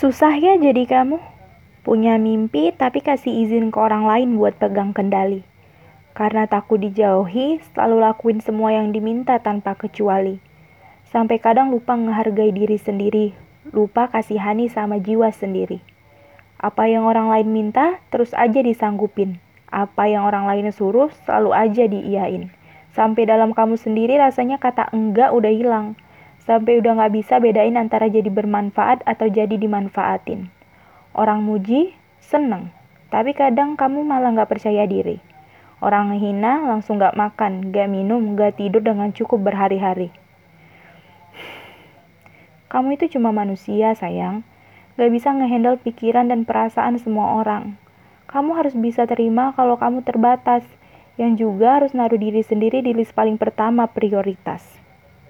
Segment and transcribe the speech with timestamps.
[0.00, 1.20] Susah ya jadi kamu?
[1.84, 5.44] Punya mimpi tapi kasih izin ke orang lain buat pegang kendali.
[6.16, 10.40] Karena takut dijauhi, selalu lakuin semua yang diminta tanpa kecuali.
[11.12, 13.36] Sampai kadang lupa menghargai diri sendiri,
[13.76, 15.84] lupa kasihani sama jiwa sendiri.
[16.56, 19.36] Apa yang orang lain minta, terus aja disanggupin.
[19.68, 22.48] Apa yang orang lain suruh, selalu aja diiyain.
[22.96, 25.92] Sampai dalam kamu sendiri rasanya kata enggak udah hilang
[26.44, 30.48] sampai udah nggak bisa bedain antara jadi bermanfaat atau jadi dimanfaatin.
[31.12, 32.72] Orang muji, seneng,
[33.10, 35.20] tapi kadang kamu malah nggak percaya diri.
[35.80, 40.12] Orang ngehina langsung nggak makan, nggak minum, nggak tidur dengan cukup berhari-hari.
[42.70, 44.46] Kamu itu cuma manusia, sayang.
[44.94, 47.74] Gak bisa ngehandle pikiran dan perasaan semua orang.
[48.30, 50.62] Kamu harus bisa terima kalau kamu terbatas,
[51.18, 54.62] yang juga harus naruh diri sendiri di list paling pertama prioritas.